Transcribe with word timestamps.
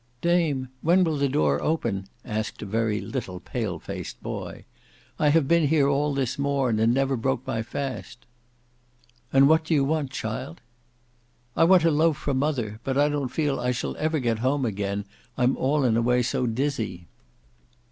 "Dame, 0.21 0.69
when 0.81 1.03
will 1.03 1.15
the 1.17 1.29
door 1.29 1.61
open?" 1.61 2.07
asked 2.25 2.63
a 2.63 2.65
very 2.65 2.99
little 2.99 3.39
palefaced 3.39 4.19
boy. 4.23 4.65
"I 5.19 5.29
have 5.29 5.47
been 5.47 5.67
here 5.67 5.87
all 5.87 6.15
this 6.15 6.39
morn, 6.39 6.79
and 6.79 6.91
never 6.91 7.15
broke 7.15 7.45
my 7.45 7.61
fast." 7.61 8.25
"And 9.31 9.47
what 9.47 9.63
do 9.65 9.75
you 9.75 9.83
want, 9.85 10.09
chilt?" 10.09 10.57
"I 11.55 11.65
want 11.65 11.83
a 11.85 11.91
loaf 11.91 12.17
for 12.17 12.33
mother; 12.33 12.79
but 12.83 12.97
I 12.97 13.09
don't 13.09 13.29
feel 13.29 13.59
I 13.59 13.69
shall 13.69 13.95
ever 13.97 14.17
get 14.17 14.39
home 14.39 14.65
again, 14.65 15.05
I'm 15.37 15.55
all 15.55 15.83
in 15.83 15.95
a 15.95 16.01
way 16.01 16.23
so 16.23 16.47
dizzy." 16.47 17.05